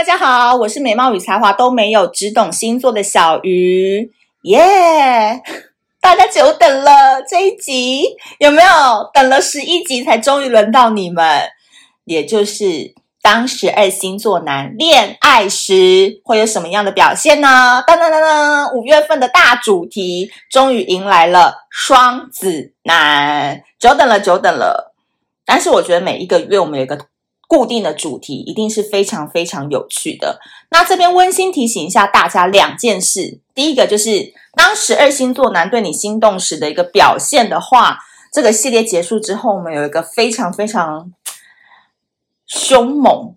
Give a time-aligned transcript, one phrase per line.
[0.00, 4.10] 大家好，我是美貌与才华都没有，只懂星座的小鱼，
[4.44, 5.42] 耶、
[6.00, 8.70] 大家久等了，这一集有没有
[9.12, 11.42] 等了十一集才终于轮到你们？
[12.06, 17.84] 也就是当十二星座男恋爱时会有什么样的表现呢？
[17.86, 24.94] 当当当当，五月份的大主题终于迎来了双子男，久等了，久等了。
[25.44, 27.09] 但是我觉得每一个月我们有一个。
[27.50, 30.38] 固定的主题一定是非常非常有趣的。
[30.70, 37.98] 那这边温馨提醒一下大家两件事：第一个就是当十二星座男对你心动时的一个表现的话，
[38.32, 41.12] 这个系列结束之后，我们有一个非常非常
[42.46, 43.34] 凶猛、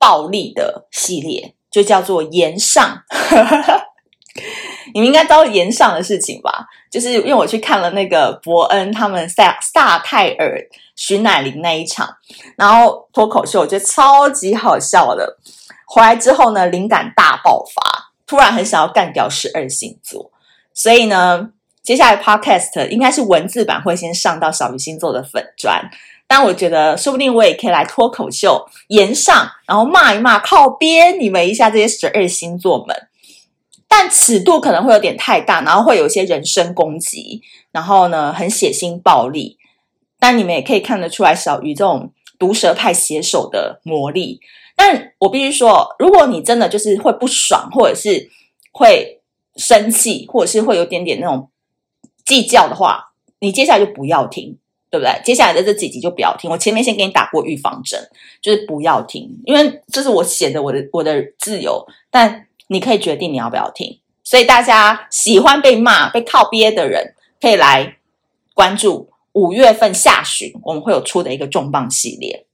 [0.00, 3.02] 暴力的系列，就叫做炎上。
[4.92, 6.66] 你们应该知道岩上的事情吧？
[6.90, 10.60] 就是因为我去看了那个伯恩他们萨萨泰尔
[10.96, 12.08] 徐乃麟那一场，
[12.56, 15.38] 然后脱口秀，我觉得超级好笑的。
[15.86, 20.30] 回来之后呢，灵感大爆发，突然很想要干掉十二星座。
[20.72, 21.50] 所以呢，
[21.82, 25.88] 接下来 Podcast 应该是文字版会先上到小鱼星座的粉专，
[26.26, 33.08] 但我觉得说不定我也可以来脱口秀炎上，然后骂一骂靠边你们一下这些十二星座们。
[33.86, 39.58] 但尺度可能会有点太大，然后会有一些人身攻击，然后呢，很血腥暴力。
[40.18, 44.40] 但你们也可以看得出来，小鱼这种毒舌派写手的魔力。
[44.76, 48.30] 但我必须说，如果你真的就是会不爽，或者是
[48.72, 49.20] 会
[49.56, 51.50] 生气，或者是会有点点那种
[52.24, 54.58] 计较的话，你接下来就不要听，
[54.90, 55.20] 对不对？
[55.24, 56.50] 接下来的这几集就不要听。
[56.50, 58.00] 我前面先给你打过预防针，
[58.40, 62.46] 就是不要听，因为这是我写的，我的我的自由，但。
[62.68, 67.98] 你可以决定你要不要听，所以大家喜欢被骂、被靠憋的人，可以来
[68.54, 72.46] 关注五月份下旬我们会有出的一个重磅系列。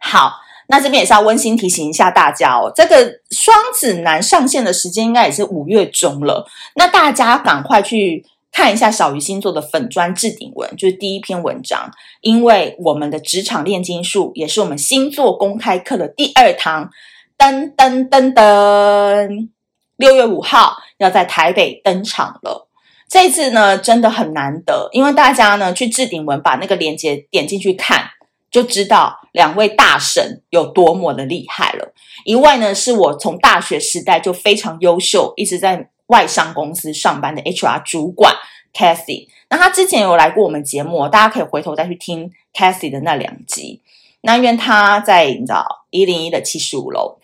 [0.00, 11.90] 好，那这边也是要温馨提醒一下大家哦，这个双子男上线的时间应该也是五月中了，那大家赶快去看一下小鱼星座的粉砖置顶文，就是第一篇文章，
[12.20, 16.90] 因为我们的职场炼金术也是我们星座公开课的第二堂。
[17.38, 19.48] 噔噔噔噔，
[19.96, 22.68] 六月五号要在台北登场了。
[23.10, 28.08] 这次呢，真的很难得，因为大家呢去置顶文把那个链接点进去看，
[28.52, 31.92] 就知道两位大神有多么的厉害了。
[32.24, 38.32] 一位呢是我从大学时代就非常优秀，一直在外商公司上班的 HR 主管
[38.72, 39.26] Cathy。
[39.48, 43.82] 那他之前有来过我们节目，大家可以回头再去听 Cathy 的那两集。
[44.20, 47.18] 那因为他在你知道一零一的七十五楼，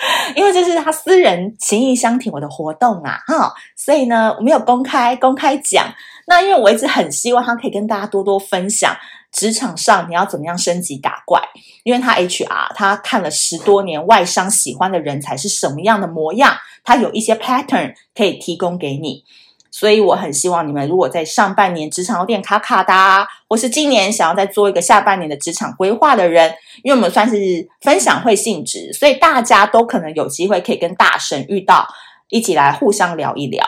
[0.34, 5.92] 因为这是他私人情谊相挺我的活动啊，哈，所以呢我没有公开公开讲。
[6.26, 8.96] 那因为我一直很希望他可以跟大家多多分享
[9.32, 11.40] 职场上你要怎么样升级打怪，
[11.82, 19.24] 因为他 HR 他看了十多年外商喜欢的人才是什么样的模样，他有一些 pattern 可以提供给你。
[19.70, 31.86] 所以我很希望你们，如果在上半年职场有点卡卡的啊，或是今年想要再做一个下半年的职场规划的人，因为我们算是分享会性质，所以大家都可能有机会可以跟大神遇到，
[32.28, 33.64] 一起来互相聊一聊。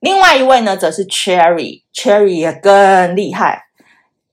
[0.00, 3.64] 另外一位呢，则是 Cherry，Cherry 也更厉害，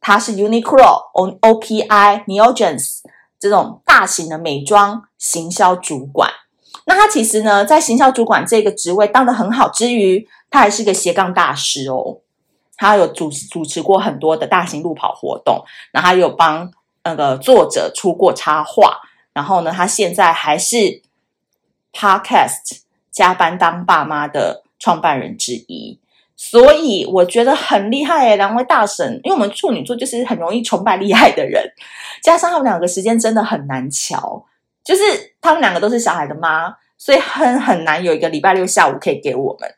[0.02, 3.00] 他是 Uniqlo、O O P I、Neogens
[3.40, 6.30] 这种大型的美妆行销主管。
[6.86, 12.18] 那他其实呢，在行销主管这个职位当得很好之余，他还是个斜杠大师哦，
[12.78, 16.72] 他有主主持过很多的大型路跑活动，然后他有帮
[17.04, 19.00] 那个作者出过插画，
[19.34, 21.02] 然后呢，他现在还是
[21.94, 26.00] Podcast 加班当爸妈的创办人之一，
[26.36, 31.64] 所以我觉得很厉害诶，两位大神，因为我们处女座就是很容易崇拜厉害的人，
[32.22, 34.44] 加上他们两个时间真的很难乔，
[34.84, 35.02] 就是
[35.42, 39.70] 他们两个都是小孩的妈，所以很很难有一个礼拜六下午可以给我们。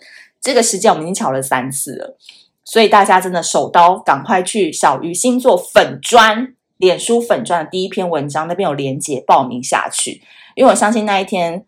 [0.41, 2.17] 这个时间我们已经乔了三次了，
[2.63, 10.21] 所以大家真的手刀赶快去小鱼星座粉专、脸书粉专的第一篇文章那边有连接报名下去，
[10.55, 11.65] 因为我相信那一天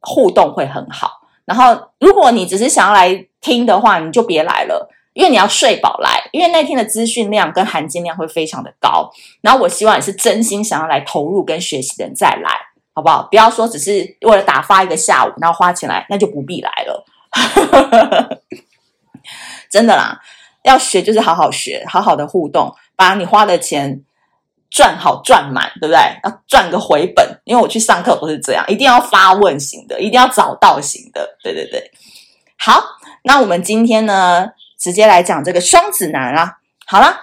[0.00, 1.22] 互动会很好。
[1.44, 9.10] 然后如果你只是想要来听的话，你就别来了，因为你要睡饱来，因为那天的资讯量跟含金量会非常的高。
[9.40, 12.50] 然后我希望你是真心想要来投入跟学习的人再来，
[12.94, 13.28] 好不好？
[13.30, 17.04] 不要说只是为了打发一个下午，然后花钱来，那就不必来了。
[19.70, 20.20] 真的啦，
[20.64, 24.02] 要学就是好好学，好好的互动，把你花的钱
[24.70, 25.98] 赚好赚满，对不对？
[26.24, 27.40] 要赚个回本。
[27.44, 31.36] 因为我去上课都是这样，一定要发问型的，一定要找到型的。
[31.42, 31.90] 对对对，
[32.58, 32.82] 好，
[33.24, 34.50] 那我们今天呢，
[34.82, 36.58] 直接来讲这个双子男啦。
[36.86, 37.20] 好啦，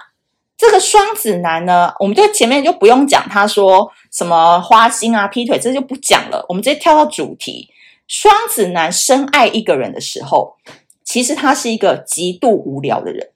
[0.56, 6.46] 这个双子男呢，我们就前面就不用讲，他说什么花心啊、劈腿，这就不讲了。
[6.48, 7.70] 我们直接跳到主题。
[8.08, 10.56] 双子男深爱一个人的时候，
[11.04, 13.30] 其实他是一个极度无聊的人。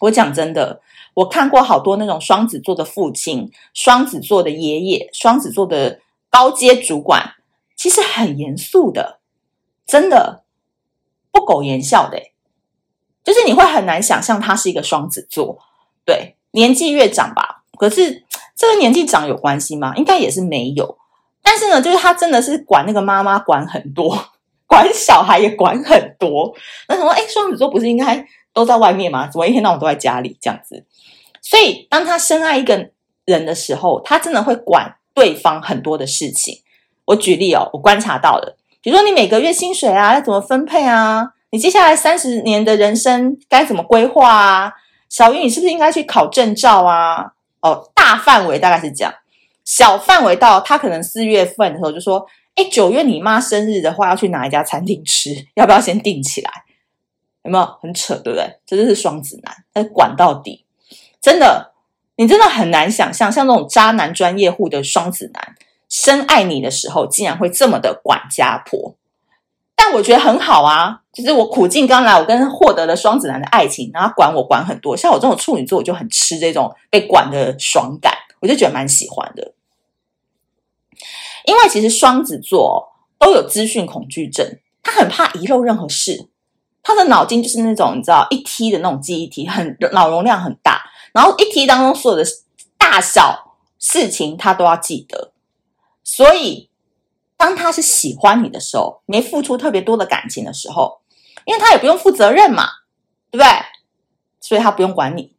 [0.00, 0.82] 我讲真的，
[1.14, 7.34] 我看过好多那种双子座的父亲、双子座的爷爷、双子座的高阶主管，
[7.76, 9.20] 其实很严肃的，
[9.86, 10.42] 真的
[11.30, 12.20] 不苟言笑的，
[13.24, 15.58] 就是你会很难想象他是一个双子座。
[16.04, 18.24] 对，年纪越长吧，可是
[18.56, 19.92] 这个年纪长有关系吗？
[19.96, 20.98] 应该也是没有。
[21.42, 24.16] 但是呢，就是他真的是管那个妈妈管很多，
[24.66, 26.54] 管小孩也管很多。
[26.88, 29.28] 那什么，哎，双子座不是应该都在外面吗？
[29.28, 30.84] 怎么一天到晚都在家里这样子？
[31.40, 32.90] 所以，当他深爱一个
[33.24, 36.62] 人的时候，他真的会管对方很多的事情。
[37.04, 41.32] 我举例哦，我观察到的，比如说你每个月薪水啊要怎么分配啊？
[41.52, 44.72] 你接下来三十年的人生该怎么规划啊？
[45.10, 47.32] 小鱼，你是不是应该去考证照啊？
[47.60, 49.12] 哦，大范围大概是这样，
[49.62, 52.26] 小范围到他可能四月份的时候就说
[52.56, 55.46] ：“哎，九月你妈生日的话，要去哪一家餐厅吃？
[55.54, 56.50] 要不要先定起来？
[57.44, 58.58] 有没有很扯，对不对？
[58.64, 60.64] 这就是双子男，他管到底，
[61.20, 61.74] 真的，
[62.16, 65.54] 你真的很难想象，像这种渣男专业户的双子男，
[65.90, 68.94] 深爱你的时候，竟然会这么的管家婆。”
[69.84, 74.96] 但我觉得很好啊，就是我苦尽甘来，我跟获得了双子男的爱情，然后管我管很多。
[74.96, 79.54] 像我这种处女座，我就很吃这种被管的爽感，我就觉得蛮喜欢的。
[81.46, 84.46] 因为其实双子座都有资讯恐惧症，
[84.84, 86.28] 他很怕遗漏任何事，
[86.80, 90.80] 他的脑筋就是那种你知道一 T 的那种记忆体，很脑容量很大，
[91.12, 92.30] 然后一 T 当中所有的
[92.78, 95.32] 大小事情他都要记得，
[96.04, 96.68] 所以。
[97.42, 101.00] 当他是喜欢你的时候，没付出特别多的感情的时候，
[101.44, 102.68] 因为他也不用负责任嘛，
[103.32, 103.48] 对不对？
[104.40, 105.34] 所以他不用管你，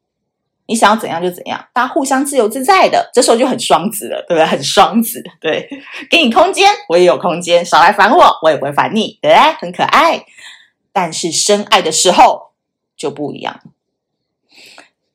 [0.66, 4.46] 你想要怎样就怎样，大家互相自由自在的，这时候就很双子了，对不对？
[4.46, 5.70] 很双子，对，
[6.10, 9.54] 给你空间，我也有空间，少来烦我，我也不会烦你，对不对？
[9.62, 10.26] 很可爱。
[10.92, 12.52] 但是深爱的时候
[12.98, 13.62] 就不一样，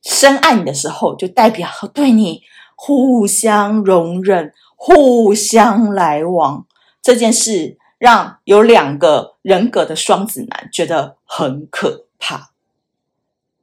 [0.03, 2.45] 深爱你的时候就代表对你
[2.75, 6.65] 互相容忍，互相来往。
[7.09, 12.51] 这件事让有两个人格的双子男觉得很可怕。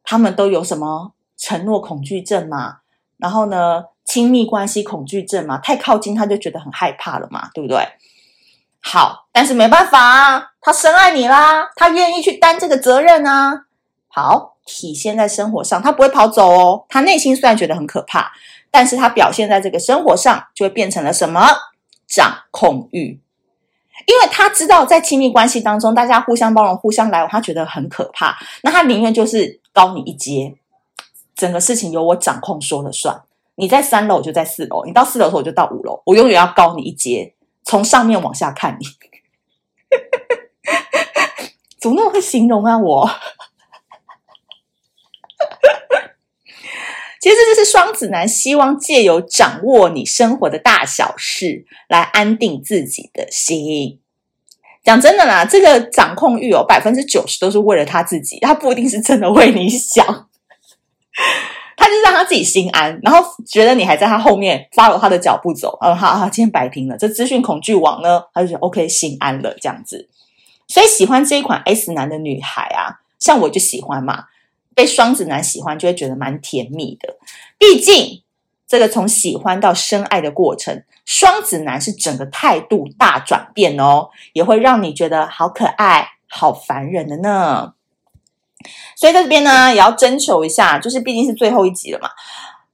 [0.03, 2.77] 他们都有什么承诺恐惧症嘛？
[3.17, 5.59] 然后呢，亲密关系恐惧症嘛？
[5.59, 7.51] 太靠近他就觉得很害怕了嘛？
[7.53, 7.87] 对不对？
[8.81, 13.65] 好，但是没办法啊，他深爱你啦，他愿意去担这个责任啊。
[14.07, 16.85] 好，体现在生活上，他不会跑走哦。
[16.89, 18.31] 他内心虽然觉得很可怕，
[18.71, 21.45] 但是他表现在这个生活上就会变成了什么？
[22.07, 23.19] 掌控欲。
[24.05, 28.37] 因为他知道，在亲密关系当中，大家互相包容、互相来往，他觉得很可怕。
[28.61, 30.55] 那他宁愿就是高你一阶，
[31.35, 33.23] 整个事情由我掌控说了算。
[33.55, 36.01] 你在三楼，我就在四楼；你到四楼的时候，我就到五楼。
[36.05, 37.33] 我永远要高你一阶，
[37.63, 38.85] 从上面往下看你。
[41.79, 42.77] 怎么那么会形容啊？
[42.77, 43.09] 我。
[47.25, 53.99] 其实这是双子男希望借由掌握你生活的大小事来安定自己的心。
[54.83, 60.05] 讲真的啦，这个掌控欲哦，百分之九十都是为了他自己，他不一定是真的为你想。
[61.75, 65.75] 他就是让他自己心安，然后觉得你还在他后面 follow 他的脚步走。
[65.81, 70.07] 嗯，好好，今天摆平了这资讯恐惧网呢，他就觉得 OK，心安了这样子。
[70.67, 74.25] 所以喜欢这一款 S 男的女孩啊，像我就喜欢嘛。
[74.75, 77.15] 被双子男喜欢，就会觉得蛮甜蜜的。
[77.57, 78.21] 毕竟，
[78.67, 87.73] 这个从喜欢到深爱的过程，双子男是整个态度大转变哦，也会让你觉得好可爱、好烦人的呢。
[88.97, 92.09] 所以在这边呢，也要征求一下，就是毕竟是最后一集了嘛，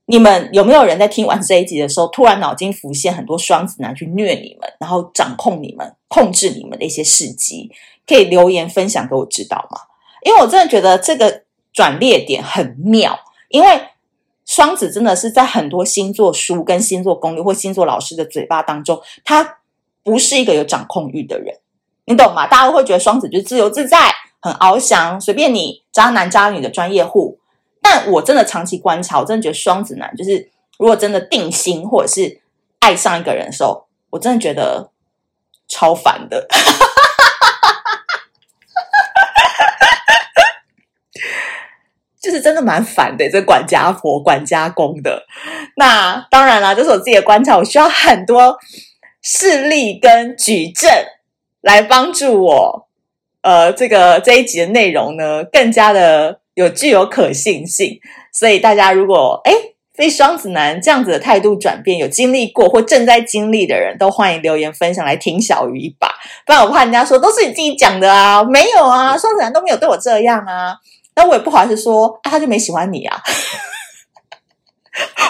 [0.06, 7.70] 你们有没有人在听完这一集的时候，突然脑筋浮现很多双子男去虐你们，然后掌控你们、控制你们的一些事迹？
[8.06, 9.78] 可以留言分享给我知道吗？
[10.24, 11.44] 因为我真的觉得这个。
[11.72, 13.88] 转捩点很妙，因为
[14.44, 19.58] 双子真的是在很多星座书跟星座攻略或星座老师的嘴巴当中，他
[20.02, 21.58] 不是一个有掌控欲的人，
[22.04, 22.46] 你懂吗？
[22.46, 27.38] 大家都会觉得双子就是自由自在、很翱翔、随便你渣男渣女的专业户。
[27.80, 32.40] 但我真的长期观察，我真的觉得双子男就是，如果真的定心或者是
[32.78, 34.90] 爱上一个人的时候，我真的觉得
[35.68, 36.46] 超烦的。
[42.20, 45.22] 就是真的蛮烦的，这管家婆、管家公的。
[45.76, 48.58] 那当然啦，这是我自己的观察，我需要很多
[49.22, 50.90] 事例跟举证
[51.60, 52.88] 来帮助我。
[53.42, 57.98] 呃，这个这一集的内容呢，更加的有具有可信性。
[58.32, 59.52] 所以大家如果哎
[59.96, 66.08] 被双子男这样子的态度转变，有经历过或正在经历的人都欢迎留言分享来挺小鱼一把，
[66.46, 70.76] 不然我怕人家说都是你自己讲的啊，没有啊，双子男都没有对我这样啊，
[71.14, 73.20] 那我也不好意思说啊，他就没喜欢你啊，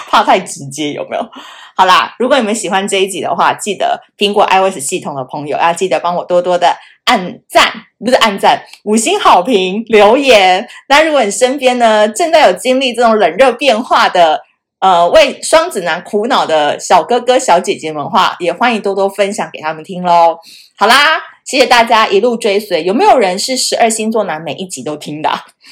[0.09, 1.29] 怕太直接有没有？
[1.75, 6.75] 好啦，如果你们喜欢这一集的话，记得苹果 iOS 系统的朋友要记得帮我多多的
[7.05, 10.67] 按赞，不是按赞，五星好评留言。
[10.87, 14.41] 那如果你身边呢正在有经历这种冷热变化的，
[14.79, 20.37] 呃，为双子男苦恼的小哥哥小姐姐们的话，也欢迎多多分享给他们听喽。
[20.77, 22.83] 好啦，谢谢大家一路追随。
[22.83, 25.29] 有没有人是十二星座男每一集都听的？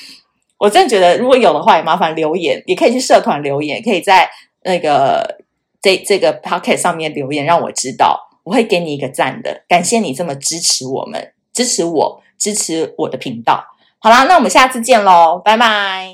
[0.59, 4.29] 我真的觉得，如果有的话，也麻烦留言，也可以去社团留言，可以在
[4.63, 5.39] 那个。
[5.83, 9.63] 这这个 podcast 上面留言，让我知道，我会给你一个赞的。
[9.67, 13.65] 感谢你这么支持我们，支持我，支持我的频道。
[13.97, 16.09] 好啦，那我们下次见喽，拜拜。